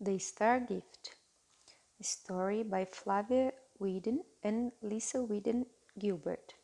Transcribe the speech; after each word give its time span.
The 0.00 0.20
Star 0.20 0.60
Gift. 0.60 1.16
A 1.98 2.04
story 2.04 2.62
by 2.62 2.84
Flavia 2.84 3.52
Weedn 3.80 4.20
and 4.44 4.70
Lisa 4.80 5.18
Weedn 5.18 5.66
Gilbert. 5.98 6.54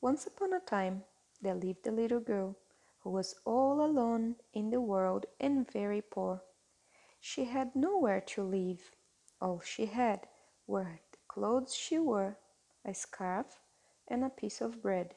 Once 0.00 0.26
upon 0.26 0.54
a 0.54 0.60
time, 0.60 1.04
there 1.42 1.54
lived 1.54 1.86
a 1.86 1.92
little 1.92 2.20
girl 2.20 2.56
who 3.00 3.10
was 3.10 3.34
all 3.44 3.84
alone 3.84 4.36
in 4.54 4.70
the 4.70 4.80
world 4.80 5.26
and 5.38 5.70
very 5.70 6.00
poor. 6.00 6.40
She 7.20 7.44
had 7.44 7.76
nowhere 7.76 8.22
to 8.22 8.42
live. 8.42 8.90
All 9.38 9.60
she 9.60 9.84
had 9.84 10.28
were 10.66 11.00
the 11.12 11.18
clothes 11.28 11.74
she 11.74 11.98
wore, 11.98 12.38
a 12.86 12.94
scarf, 12.94 13.60
and 14.08 14.24
a 14.24 14.30
piece 14.30 14.62
of 14.62 14.80
bread. 14.80 15.14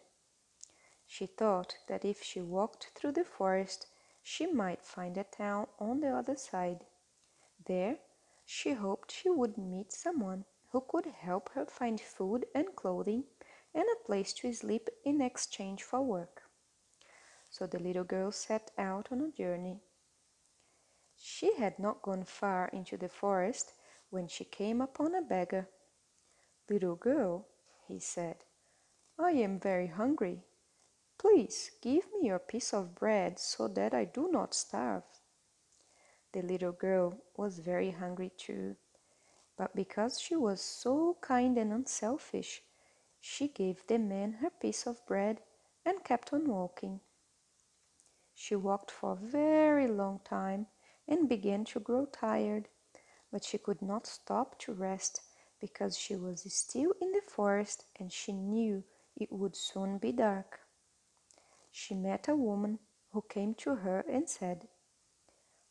She 1.08 1.26
thought 1.26 1.78
that 1.88 2.04
if 2.04 2.22
she 2.22 2.42
walked 2.42 2.92
through 2.96 3.14
the 3.14 3.24
forest, 3.24 3.88
she 4.22 4.46
might 4.46 4.84
find 4.84 5.18
a 5.18 5.24
town 5.24 5.68
on 5.80 6.00
the 6.02 6.10
other 6.10 6.36
side. 6.36 6.86
There, 7.66 7.98
she 8.46 8.74
hoped 8.74 9.12
she 9.12 9.30
would 9.30 9.58
meet 9.58 9.92
someone 9.92 10.46
who 10.72 10.84
could 10.88 11.06
help 11.06 11.50
her 11.54 11.66
find 11.66 12.00
food 12.00 12.46
and 12.56 12.76
clothing 12.76 13.26
and 13.74 13.84
a 13.84 14.06
place 14.06 14.34
to 14.34 14.54
sleep 14.54 14.90
in 15.06 15.22
exchange 15.22 15.84
for 15.84 16.02
work. 16.02 16.44
So 17.50 17.68
the 17.68 17.80
little 17.80 18.04
girl 18.04 18.32
set 18.32 18.72
out 18.78 19.10
on 19.12 19.22
a 19.22 19.38
journey. 19.38 19.82
She 21.18 21.56
had 21.56 21.78
not 21.78 22.02
gone 22.02 22.24
far 22.24 22.70
into 22.70 22.98
the 22.98 23.10
forest 23.10 23.74
when 24.10 24.28
she 24.28 24.44
came 24.44 24.82
upon 24.82 25.16
a 25.16 25.22
beggar. 25.22 25.68
Little 26.70 26.96
girl, 26.96 27.48
he 27.88 28.00
said, 28.00 28.38
I 29.20 29.32
am 29.32 29.60
very 29.60 29.88
hungry. 29.88 30.44
Please 31.22 31.70
give 31.82 32.12
me 32.12 32.30
your 32.30 32.40
piece 32.40 32.74
of 32.74 32.96
bread 32.96 33.38
so 33.38 33.68
that 33.68 33.94
I 33.94 34.06
do 34.06 34.32
not 34.32 34.56
starve. 34.56 35.04
The 36.32 36.42
little 36.42 36.72
girl 36.72 37.22
was 37.38 37.60
very 37.60 37.92
hungry 37.92 38.32
too, 38.36 38.76
but 39.56 39.76
because 39.76 40.20
she 40.20 40.36
was 40.36 40.62
so 40.62 41.18
kind 41.22 41.60
and 41.60 41.72
unselfish, 41.72 42.64
she 43.20 43.48
gave 43.48 43.86
the 43.86 44.00
man 44.00 44.34
her 44.42 44.50
piece 44.50 44.88
of 44.88 45.06
bread 45.06 45.42
and 45.86 46.04
kept 46.04 46.34
on 46.34 46.48
walking. 46.48 47.02
She 48.34 48.56
walked 48.56 48.90
for 48.90 49.12
a 49.12 49.28
very 49.28 49.88
long 49.88 50.22
time 50.24 50.66
and 51.08 51.30
began 51.30 51.66
to 51.66 51.80
grow 51.80 52.08
tired, 52.08 52.68
but 53.32 53.44
she 53.44 53.60
could 53.60 53.84
not 53.84 54.08
stop 54.08 54.58
to 54.62 54.74
rest 54.74 55.22
because 55.60 55.96
she 55.96 56.16
was 56.16 56.52
still 56.52 56.96
in 57.00 57.12
the 57.12 57.22
forest 57.22 57.86
and 58.00 58.12
she 58.12 58.32
knew 58.32 58.84
it 59.16 59.32
would 59.32 59.56
soon 59.56 60.00
be 60.00 60.12
dark 60.12 60.61
she 61.72 61.96
met 61.96 62.28
a 62.28 62.36
woman 62.36 62.80
who 63.12 63.24
came 63.30 63.54
to 63.56 63.76
her 63.76 64.02
and 64.02 64.30
said, 64.30 64.68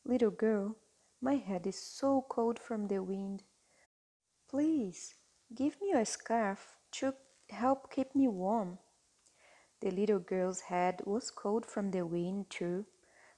Little 0.05 0.31
girl, 0.31 0.77
my 1.20 1.37
head 1.37 1.67
is 1.67 1.81
so 1.81 2.25
cold 2.29 2.59
from 2.59 2.89
the 2.89 3.03
wind. 3.03 3.43
Please 4.48 5.15
give 5.55 5.81
me 5.81 5.93
a 5.93 6.06
scarf 6.06 6.77
to 6.93 7.15
help 7.51 7.93
keep 7.93 8.15
me 8.15 8.27
warm. 8.28 8.78
The 9.81 9.91
little 9.91 10.19
girl's 10.19 10.61
head 10.61 11.03
was 11.05 11.31
cold 11.31 11.67
from 11.67 11.91
the 11.91 12.06
wind 12.06 12.51
too, 12.51 12.87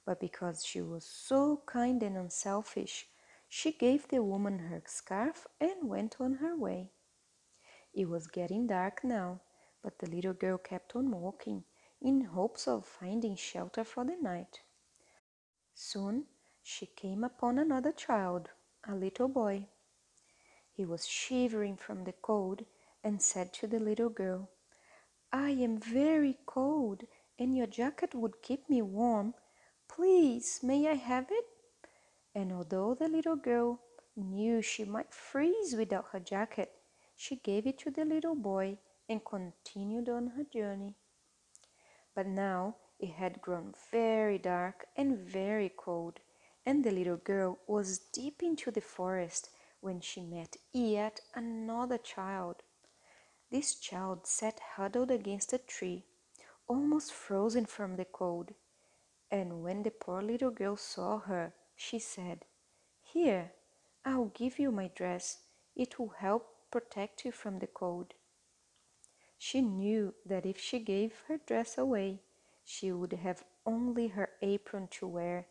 but 0.05 0.19
because 0.19 0.65
she 0.65 0.81
was 0.81 1.05
so 1.05 1.61
kind 1.65 2.01
and 2.01 2.17
unselfish, 2.17 3.07
she 3.47 3.71
gave 3.71 4.07
the 4.07 4.23
woman 4.23 4.59
her 4.59 4.81
scarf 4.87 5.47
and 5.59 5.89
went 5.89 6.15
on 6.19 6.35
her 6.35 6.57
way. 6.57 6.91
It 7.93 8.09
was 8.09 8.27
getting 8.27 8.67
dark 8.67 9.03
now, 9.03 9.41
but 9.83 9.99
the 9.99 10.09
little 10.09 10.33
girl 10.33 10.57
kept 10.57 10.95
on 10.95 11.11
walking 11.11 11.63
in 12.03 12.21
hopes 12.21 12.67
of 12.67 12.85
finding 12.85 13.35
shelter 13.35 13.83
for 13.85 14.03
the 14.03 14.17
night. 14.21 14.59
Soon 15.73 16.25
she 16.61 16.85
came 16.85 17.23
upon 17.23 17.57
another 17.57 17.93
child, 17.93 18.49
a 18.87 18.93
little 18.93 19.29
boy. 19.29 19.67
He 20.69 20.83
was 20.85 21.07
shivering 21.07 21.77
from 21.77 22.03
the 22.03 22.11
cold 22.11 22.65
and 23.03 23.21
said 23.21 23.53
to 23.53 23.67
the 23.67 23.79
little 23.79 24.09
girl, 24.09 24.49
I 25.31 25.51
am 25.51 25.77
very 25.77 26.37
cold 26.45 27.03
and 27.39 27.55
your 27.55 27.67
jacket 27.67 28.13
would 28.13 28.41
keep 28.41 28.69
me 28.69 28.81
warm. 28.81 29.33
Please, 29.87 30.59
may 30.61 30.87
I 30.87 30.95
have 30.95 31.27
it? 31.31 31.45
And 32.35 32.51
although 32.51 32.95
the 32.95 33.07
little 33.07 33.35
girl 33.35 33.79
knew 34.15 34.61
she 34.61 34.83
might 34.83 35.13
freeze 35.13 35.75
without 35.75 36.07
her 36.11 36.19
jacket, 36.19 36.71
she 37.15 37.37
gave 37.37 37.65
it 37.65 37.77
to 37.79 37.91
the 37.91 38.05
little 38.05 38.35
boy 38.35 38.77
and 39.07 39.23
continued 39.23 40.09
on 40.09 40.27
her 40.27 40.43
journey. 40.43 40.95
But 42.15 42.27
now 42.27 42.77
it 42.99 43.11
had 43.11 43.41
grown 43.41 43.73
very 43.91 44.37
dark 44.37 44.85
and 44.95 45.17
very 45.17 45.69
cold, 45.69 46.19
and 46.65 46.83
the 46.83 46.91
little 46.91 47.17
girl 47.17 47.59
was 47.67 47.99
deep 47.99 48.43
into 48.43 48.71
the 48.71 48.81
forest 48.81 49.49
when 49.81 49.99
she 49.99 50.21
met 50.21 50.55
yet 50.71 51.19
another 51.33 51.97
child. 51.97 52.63
This 53.51 53.75
child 53.75 54.25
sat 54.25 54.59
huddled 54.75 55.11
against 55.11 55.53
a 55.53 55.57
tree, 55.57 56.05
almost 56.67 57.13
frozen 57.13 57.65
from 57.65 57.97
the 57.97 58.05
cold. 58.05 58.53
And 59.29 59.63
when 59.63 59.83
the 59.83 59.91
poor 59.91 60.21
little 60.21 60.51
girl 60.51 60.77
saw 60.77 61.19
her, 61.19 61.53
she 61.75 61.99
said, 61.99 62.45
Here, 63.01 63.51
I'll 64.05 64.31
give 64.33 64.59
you 64.59 64.71
my 64.71 64.89
dress. 64.95 65.39
It 65.75 65.99
will 65.99 66.13
help 66.17 66.71
protect 66.71 67.25
you 67.25 67.31
from 67.31 67.59
the 67.59 67.67
cold. 67.67 68.13
She 69.45 69.61
knew 69.61 70.15
that 70.25 70.45
if 70.45 70.57
she 70.57 70.79
gave 70.79 71.23
her 71.27 71.37
dress 71.37 71.77
away, 71.77 72.21
she 72.63 72.93
would 72.93 73.11
have 73.11 73.43
only 73.65 74.07
her 74.07 74.29
apron 74.41 74.87
to 74.91 75.05
wear, 75.05 75.47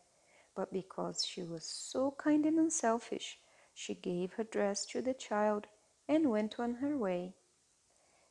but 0.55 0.73
because 0.73 1.23
she 1.23 1.43
was 1.43 1.63
so 1.63 2.09
kind 2.09 2.43
and 2.47 2.57
unselfish, 2.57 3.37
she 3.71 3.93
gave 3.93 4.33
her 4.33 4.45
dress 4.45 4.87
to 4.87 5.03
the 5.03 5.13
child 5.13 5.67
and 6.07 6.31
went 6.31 6.59
on 6.59 6.73
her 6.81 6.97
way. 6.97 7.35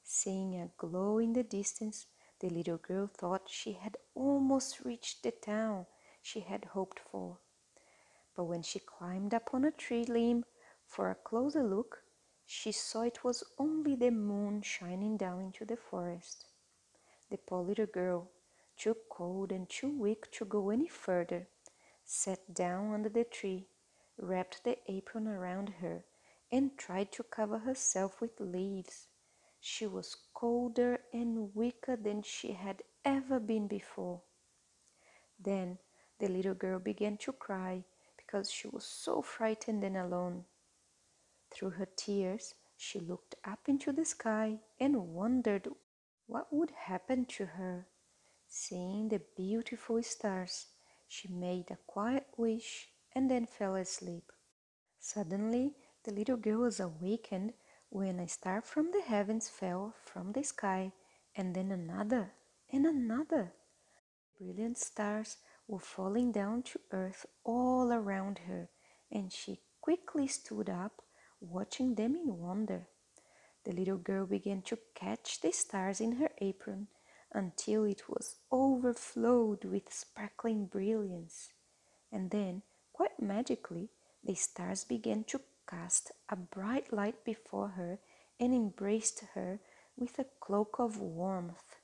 Seeing 0.02 0.56
a 0.56 0.72
glow 0.76 1.18
in 1.18 1.32
the 1.32 1.44
distance, 1.44 2.06
the 2.40 2.48
little 2.48 2.78
girl 2.78 3.06
thought 3.06 3.48
she 3.48 3.74
had 3.74 3.96
almost 4.16 4.80
reached 4.80 5.22
the 5.22 5.30
town 5.30 5.86
she 6.20 6.40
had 6.40 6.64
hoped 6.74 6.98
for. 6.98 7.38
But 8.34 8.46
when 8.46 8.62
she 8.62 8.80
climbed 8.80 9.32
up 9.32 9.50
on 9.54 9.64
a 9.64 9.70
tree 9.70 10.06
limb 10.06 10.44
for 10.84 11.08
a 11.08 11.14
closer 11.14 11.62
look, 11.62 12.02
she 12.46 12.72
saw 12.72 13.02
it 13.02 13.24
was 13.24 13.44
only 13.58 13.94
the 13.94 14.10
moon 14.10 14.62
shining 14.62 15.16
down 15.16 15.40
into 15.40 15.64
the 15.64 15.76
forest. 15.76 16.46
The 17.30 17.38
poor 17.38 17.62
little 17.62 17.86
girl, 17.86 18.30
too 18.76 18.96
cold 19.10 19.52
and 19.52 19.68
too 19.68 19.88
weak 19.88 20.30
to 20.32 20.44
go 20.44 20.70
any 20.70 20.88
further, 20.88 21.48
sat 22.04 22.52
down 22.52 22.92
under 22.92 23.08
the 23.08 23.24
tree, 23.24 23.68
wrapped 24.18 24.64
the 24.64 24.78
apron 24.86 25.26
around 25.26 25.68
her, 25.80 26.04
and 26.50 26.76
tried 26.76 27.10
to 27.12 27.22
cover 27.22 27.58
herself 27.58 28.20
with 28.20 28.38
leaves. 28.38 29.08
She 29.60 29.86
was 29.86 30.16
colder 30.34 31.00
and 31.12 31.54
weaker 31.54 31.96
than 31.96 32.22
she 32.22 32.52
had 32.52 32.82
ever 33.04 33.40
been 33.40 33.68
before. 33.68 34.22
Then 35.38 35.78
the 36.18 36.28
little 36.28 36.54
girl 36.54 36.78
began 36.78 37.16
to 37.18 37.32
cry 37.32 37.84
because 38.16 38.50
she 38.50 38.68
was 38.68 38.84
so 38.84 39.22
frightened 39.22 39.84
and 39.84 39.96
alone. 39.96 40.44
Through 41.52 41.70
her 41.70 41.88
tears, 41.96 42.54
she 42.76 42.98
looked 42.98 43.34
up 43.44 43.68
into 43.68 43.92
the 43.92 44.04
sky 44.04 44.58
and 44.80 45.14
wondered 45.14 45.68
what 46.26 46.52
would 46.52 46.70
happen 46.70 47.26
to 47.26 47.46
her. 47.46 47.86
Seeing 48.48 49.08
the 49.08 49.20
beautiful 49.36 50.02
stars, 50.02 50.66
she 51.06 51.28
made 51.28 51.70
a 51.70 51.78
quiet 51.86 52.26
wish 52.36 52.88
and 53.14 53.30
then 53.30 53.46
fell 53.46 53.76
asleep. 53.76 54.32
Suddenly, 54.98 55.74
the 56.04 56.12
little 56.12 56.36
girl 56.36 56.60
was 56.60 56.80
awakened 56.80 57.52
when 57.90 58.18
a 58.18 58.28
star 58.28 58.62
from 58.62 58.90
the 58.90 59.02
heavens 59.02 59.48
fell 59.48 59.94
from 60.04 60.32
the 60.32 60.42
sky, 60.42 60.92
and 61.36 61.54
then 61.54 61.70
another 61.70 62.32
and 62.72 62.86
another. 62.86 63.52
Brilliant 64.38 64.78
stars 64.78 65.36
were 65.68 65.78
falling 65.78 66.32
down 66.32 66.62
to 66.62 66.80
earth 66.90 67.26
all 67.44 67.92
around 67.92 68.40
her, 68.46 68.70
and 69.10 69.30
she 69.30 69.60
quickly 69.80 70.26
stood 70.26 70.70
up 70.70 71.02
watching 71.52 71.94
them 71.94 72.16
in 72.16 72.38
wonder. 72.38 72.86
The 73.64 73.72
little 73.72 73.98
girl 73.98 74.26
began 74.26 74.62
to 74.62 74.78
catch 74.94 75.40
the 75.40 75.52
stars 75.52 76.00
in 76.00 76.12
her 76.12 76.30
apron 76.38 76.88
until 77.32 77.84
it 77.84 78.08
was 78.08 78.36
overflowed 78.50 79.64
with 79.64 79.92
sparkling 79.92 80.66
brilliance. 80.66 81.50
And 82.10 82.30
then, 82.30 82.62
quite 82.92 83.20
magically, 83.20 83.90
the 84.24 84.34
stars 84.34 84.84
began 84.84 85.24
to 85.24 85.40
cast 85.68 86.12
a 86.28 86.36
bright 86.36 86.92
light 86.92 87.24
before 87.24 87.68
her 87.68 87.98
and 88.38 88.52
embraced 88.52 89.22
her 89.34 89.60
with 89.96 90.18
a 90.18 90.26
cloak 90.40 90.76
of 90.78 91.00
warmth. 91.00 91.76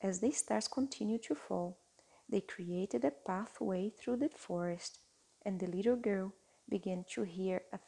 As 0.00 0.20
the 0.20 0.30
stars 0.30 0.68
continued 0.68 1.22
to 1.24 1.34
fall, 1.34 1.78
they 2.28 2.40
created 2.40 3.04
a 3.04 3.10
pathway 3.10 3.90
through 3.90 4.16
the 4.16 4.28
forest, 4.28 5.00
and 5.44 5.58
the 5.58 5.66
little 5.66 5.96
girl 5.96 6.32
began 6.68 7.04
to 7.14 7.22
hear 7.22 7.62
a 7.72 7.78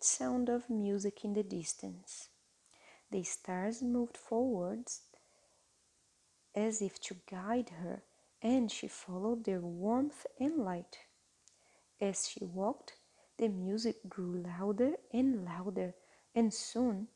faint 0.00 0.04
sound 0.04 0.48
of 0.48 0.70
music 0.70 1.24
in 1.24 1.34
the 1.34 1.42
distance. 1.42 2.30
The 3.10 3.22
stars 3.22 3.82
moved 3.82 4.16
forwards 4.16 5.02
as 6.54 6.80
if 6.80 6.98
to 7.00 7.16
guide 7.30 7.70
her, 7.82 8.02
and 8.40 8.70
she 8.70 8.88
followed 8.88 9.44
their 9.44 9.60
warmth 9.60 10.26
and 10.38 10.64
light. 10.64 10.98
As 12.00 12.28
she 12.28 12.44
walked, 12.44 12.94
the 13.36 13.48
music 13.48 13.96
grew 14.08 14.42
louder 14.42 14.92
and 15.12 15.44
louder, 15.44 15.94
and 16.34 16.54
soon 16.54 17.08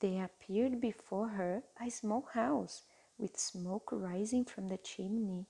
there 0.00 0.24
appeared 0.24 0.80
before 0.80 1.28
her 1.28 1.62
a 1.78 1.90
small 1.90 2.26
house 2.32 2.84
with 3.18 3.38
smoke 3.38 3.90
rising 3.92 4.46
from 4.46 4.68
the 4.68 4.78
chimney. 4.78 5.44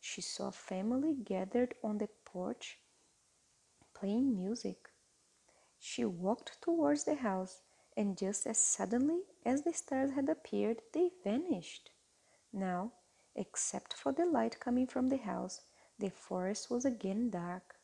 She 0.00 0.20
saw 0.20 0.48
a 0.48 0.52
family 0.52 1.14
gathered 1.14 1.74
on 1.82 1.98
the 1.98 2.08
porch 2.26 2.78
playing 3.94 4.36
music. 4.36 4.91
She 5.84 6.04
walked 6.04 6.62
towards 6.62 7.02
the 7.02 7.16
house, 7.16 7.60
and 7.96 8.16
just 8.16 8.46
as 8.46 8.56
suddenly 8.56 9.24
as 9.44 9.62
the 9.62 9.72
stars 9.72 10.12
had 10.12 10.28
appeared, 10.28 10.80
they 10.92 11.10
vanished. 11.24 11.90
Now, 12.52 12.92
except 13.34 13.92
for 13.92 14.12
the 14.12 14.24
light 14.24 14.60
coming 14.60 14.86
from 14.86 15.08
the 15.08 15.16
house, 15.16 15.60
the 15.98 16.10
forest 16.10 16.70
was 16.70 16.84
again 16.84 17.30
dark. 17.30 17.74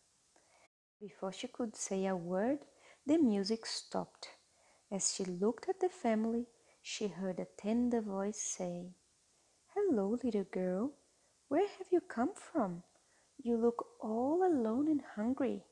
Before 1.00 1.33
she 1.33 1.49
could 1.49 1.75
say 1.75 2.06
a 2.06 2.15
word, 2.15 2.61
the 3.05 3.19
music 3.19 3.67
stopped. 3.67 4.29
As 4.93 5.12
she 5.12 5.25
looked 5.25 5.69
at 5.69 5.81
the 5.81 5.89
family, 5.89 6.47
she 6.81 7.09
heard 7.09 7.41
a 7.41 7.47
tender 7.56 8.00
voice 8.00 8.41
say, 8.41 8.95
Hello, 9.75 10.17
little 10.23 10.45
girl. 10.45 10.93
Where 11.49 11.67
have 11.67 11.89
you 11.91 12.00
come 12.00 12.35
from? 12.35 12.85
You 13.39 13.56
look 13.56 13.85
all 14.00 14.45
alone 14.47 14.87
and 14.87 15.03
hungry. 15.17 15.65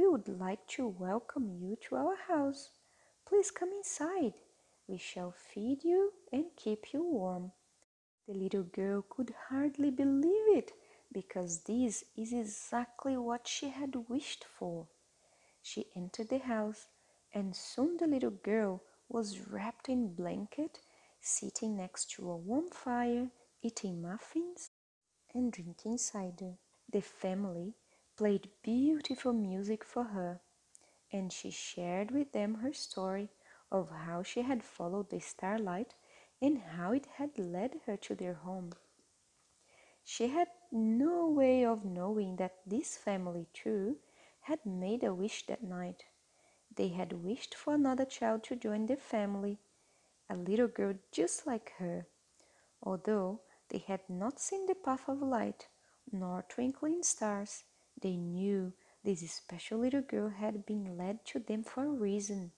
We 0.00 0.08
would 0.08 0.28
like 0.28 0.66
to 0.68 0.88
welcome 0.88 1.58
you 1.60 1.76
to 1.82 1.96
our 1.96 2.16
house. 2.26 2.70
Please 3.28 3.50
come 3.50 3.68
inside. 3.70 4.32
We 4.88 4.96
shall 4.96 5.30
feed 5.30 5.84
you 5.84 6.14
and 6.32 6.46
keep 6.56 6.94
you 6.94 7.04
warm. 7.04 7.52
The 8.26 8.32
little 8.32 8.62
girl 8.62 9.04
could 9.10 9.34
hardly 9.50 9.90
believe 9.90 10.56
it 10.56 10.72
because 11.12 11.64
this 11.64 12.02
is 12.16 12.32
exactly 12.32 13.18
what 13.18 13.46
she 13.46 13.68
had 13.68 14.08
wished 14.08 14.46
for. 14.58 14.86
She 15.60 15.88
entered 15.94 16.30
the 16.30 16.38
house, 16.38 16.86
and 17.34 17.54
soon 17.54 17.98
the 17.98 18.06
little 18.06 18.30
girl 18.30 18.82
was 19.10 19.48
wrapped 19.50 19.90
in 19.90 20.14
blanket, 20.14 20.80
sitting 21.20 21.76
next 21.76 22.10
to 22.12 22.30
a 22.30 22.36
warm 22.38 22.70
fire, 22.70 23.28
eating 23.60 24.00
muffins 24.00 24.70
and 25.34 25.52
drinking 25.52 25.98
cider. 25.98 26.54
The 26.90 27.02
family 27.02 27.74
played 28.20 28.50
beautiful 28.62 29.32
music 29.32 29.82
for 29.82 30.04
her, 30.04 30.42
and 31.10 31.32
she 31.32 31.50
shared 31.50 32.10
with 32.10 32.32
them 32.32 32.56
her 32.56 32.70
story 32.70 33.30
of 33.72 33.88
how 33.88 34.22
she 34.22 34.42
had 34.42 34.62
followed 34.62 35.08
the 35.08 35.18
starlight 35.18 35.94
and 36.42 36.58
how 36.76 36.92
it 36.92 37.06
had 37.14 37.38
led 37.38 37.80
her 37.86 37.96
to 37.96 38.14
their 38.14 38.34
home. 38.34 38.72
She 40.04 40.28
had 40.28 40.48
no 40.70 41.28
way 41.28 41.64
of 41.64 41.86
knowing 41.86 42.36
that 42.36 42.58
this 42.66 42.94
family, 42.94 43.46
too, 43.54 43.96
had 44.42 44.66
made 44.66 45.02
a 45.02 45.14
wish 45.14 45.46
that 45.46 45.64
night. 45.64 46.04
They 46.76 46.88
had 46.88 47.24
wished 47.24 47.54
for 47.54 47.72
another 47.72 48.04
child 48.04 48.44
to 48.44 48.54
join 48.54 48.84
their 48.84 48.98
family, 48.98 49.60
a 50.28 50.36
little 50.36 50.68
girl 50.68 50.92
just 51.10 51.46
like 51.46 51.72
her. 51.78 52.06
Although 52.82 53.40
they 53.70 53.78
had 53.78 54.10
not 54.10 54.38
seen 54.38 54.66
the 54.66 54.74
path 54.74 55.08
of 55.08 55.22
light 55.22 55.68
nor 56.12 56.44
twinkling 56.50 57.02
stars, 57.02 57.64
they 58.00 58.16
knew 58.16 58.72
this 59.04 59.30
special 59.30 59.78
little 59.78 60.02
girl 60.02 60.28
had 60.28 60.66
been 60.66 60.96
led 60.96 61.24
to 61.26 61.38
them 61.38 61.62
for 61.62 61.84
a 61.84 61.88
reason, 61.88 62.52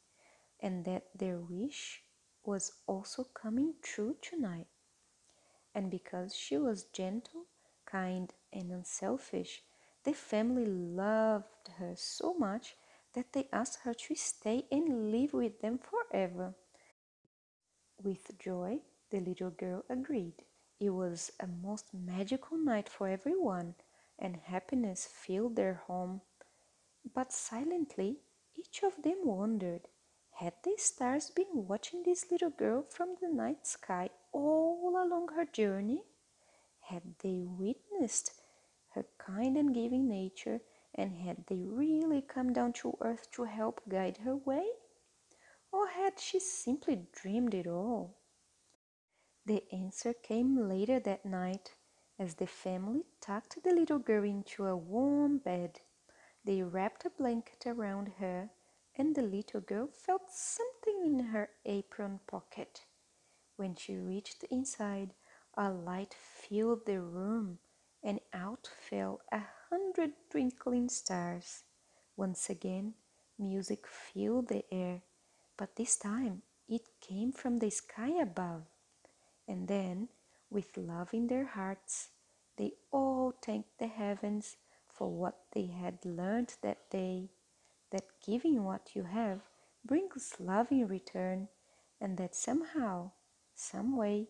and 0.61 0.85
that 0.85 1.07
their 1.15 1.39
wish 1.39 2.03
was 2.45 2.73
also 2.87 3.25
coming 3.25 3.75
true 3.83 4.17
tonight. 4.21 4.67
And 5.75 5.91
because 5.91 6.35
she 6.35 6.59
was 6.59 6.85
gentle, 6.85 7.47
kind, 7.87 8.33
and 8.53 8.71
unselfish, 8.71 9.63
the 10.05 10.13
family 10.13 10.67
loved 10.67 11.69
her 11.79 11.95
so 11.97 12.35
much 12.35 12.75
that 13.15 13.33
they 13.33 13.49
asked 13.53 13.81
her 13.85 13.95
to 13.95 14.15
stay 14.15 14.65
and 14.71 15.13
live 15.13 15.33
with 15.33 15.61
them 15.61 15.79
forever. 15.79 16.55
With 18.03 18.39
joy, 18.39 18.81
the 19.11 19.21
little 19.21 19.51
girl 19.51 19.85
agreed. 19.89 20.45
It 20.81 20.91
was 20.91 21.31
a 21.39 21.47
most 21.47 21.95
magical 21.95 22.57
night 22.57 22.89
for 22.89 23.09
everyone, 23.09 23.77
and 24.23 24.37
happiness 24.37 25.05
filled 25.05 25.57
their 25.57 25.83
home. 25.87 26.23
But 27.15 27.33
silently, 27.33 28.21
each 28.55 28.83
of 28.83 29.03
them 29.03 29.19
wondered 29.25 29.89
had 30.35 30.55
the 30.65 30.75
stars 30.79 31.31
been 31.31 31.67
watching 31.69 32.03
this 32.03 32.31
little 32.31 32.51
girl 32.51 32.85
from 32.89 33.17
the 33.21 33.29
night 33.29 33.67
sky 33.67 34.11
all 34.33 34.95
along 34.97 35.29
her 35.37 35.45
journey? 35.45 36.05
Had 36.81 37.03
they 37.23 37.45
witnessed 37.45 38.33
her 38.95 39.05
kind 39.19 39.57
and 39.57 39.75
giving 39.75 40.09
nature, 40.09 40.61
and 40.95 41.17
had 41.17 41.47
they 41.49 41.65
really 41.67 42.23
come 42.23 42.53
down 42.53 42.73
to 42.75 42.97
earth 43.01 43.31
to 43.33 43.45
help 43.45 43.83
guide 43.89 44.19
her 44.19 44.37
way? 44.37 44.67
Or 45.71 45.89
had 45.89 46.19
she 46.19 46.41
simply 46.41 47.07
dreamed 47.13 47.55
it 47.55 47.67
all? 47.67 48.19
The 49.47 49.65
answer 49.73 50.13
came 50.13 50.69
later 50.69 51.01
that 51.01 51.25
night 51.25 51.75
as 52.19 52.35
the 52.35 52.47
family 52.47 53.05
tucked 53.21 53.63
the 53.63 53.75
little 53.75 53.99
girl 53.99 54.25
into 54.25 54.67
a 54.67 54.77
warm 54.77 55.39
bed. 55.39 55.81
They 56.45 56.63
wrapped 56.63 57.05
a 57.05 57.11
blanket 57.11 57.67
around 57.67 58.13
her, 58.19 58.51
and 58.97 59.15
the 59.15 59.23
little 59.23 59.61
girl 59.61 59.89
felt 59.89 60.31
something 60.31 61.03
in 61.05 61.27
her 61.27 61.51
apron 61.65 62.21
pocket. 62.27 62.83
When 63.57 63.75
she 63.75 63.97
reached 63.97 64.45
inside, 64.51 65.15
a 65.57 65.71
light 65.71 66.15
filled 66.15 66.87
the 66.87 67.01
room, 67.01 67.59
and 68.03 68.21
out 68.33 68.69
fell 68.89 69.21
a 69.31 69.43
hundred 69.71 70.13
twinkling 70.31 70.89
stars. 70.89 71.63
Once 72.17 72.51
again, 72.51 72.95
music 73.39 73.87
filled 73.87 74.49
the 74.49 74.65
air, 74.73 75.03
but 75.57 75.77
this 75.77 75.97
time 75.97 76.43
it 76.69 76.83
came 77.01 77.33
from 77.33 77.59
the 77.59 77.71
sky 77.71 78.11
above. 78.21 78.65
And 79.47 79.69
then, 79.69 80.09
with 80.53 80.77
love 80.77 81.15
in 81.15 81.27
their 81.27 81.47
hearts, 81.47 82.11
they 82.57 82.73
all 82.91 83.35
thanked 83.43 83.79
the 83.79 83.87
heavens 83.89 84.57
for 84.89 85.11
what 85.11 85.39
they 85.53 85.67
had 85.67 86.05
learned 86.05 86.55
that 86.63 86.91
day 86.91 87.31
that 87.91 88.05
giving 88.25 88.65
what 88.65 88.95
you 88.95 89.05
have 89.05 89.41
brings 89.85 90.35
love 90.39 90.71
in 90.71 90.87
return, 90.87 91.49
and 92.01 92.17
that 92.17 92.35
somehow, 92.35 93.11
some 93.55 93.97
way, 93.97 94.29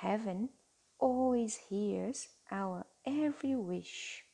heaven 0.00 0.50
always 0.98 1.56
hears 1.68 2.28
our 2.50 2.86
every 3.04 3.56
wish. 3.56 4.25